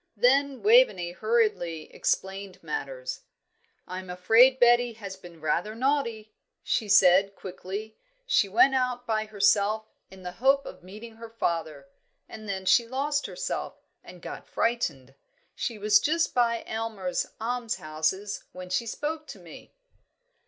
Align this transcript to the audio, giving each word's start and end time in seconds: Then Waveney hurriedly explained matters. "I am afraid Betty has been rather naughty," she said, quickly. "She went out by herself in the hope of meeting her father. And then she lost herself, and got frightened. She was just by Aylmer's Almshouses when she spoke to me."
Then 0.17 0.63
Waveney 0.63 1.11
hurriedly 1.11 1.93
explained 1.93 2.63
matters. 2.63 3.21
"I 3.85 3.99
am 3.99 4.09
afraid 4.09 4.59
Betty 4.59 4.93
has 4.93 5.15
been 5.15 5.39
rather 5.39 5.75
naughty," 5.75 6.33
she 6.63 6.89
said, 6.89 7.35
quickly. 7.35 7.99
"She 8.25 8.49
went 8.49 8.73
out 8.73 9.05
by 9.05 9.25
herself 9.25 9.85
in 10.09 10.23
the 10.23 10.31
hope 10.31 10.65
of 10.65 10.81
meeting 10.81 11.17
her 11.17 11.29
father. 11.29 11.87
And 12.27 12.49
then 12.49 12.65
she 12.65 12.87
lost 12.87 13.27
herself, 13.27 13.75
and 14.03 14.23
got 14.23 14.47
frightened. 14.47 15.13
She 15.53 15.77
was 15.77 15.99
just 15.99 16.33
by 16.33 16.63
Aylmer's 16.65 17.27
Almshouses 17.39 18.45
when 18.53 18.71
she 18.71 18.87
spoke 18.87 19.27
to 19.27 19.37
me." 19.37 19.71